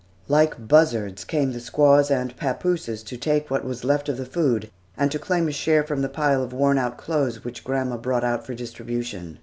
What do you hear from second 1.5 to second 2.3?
the squaws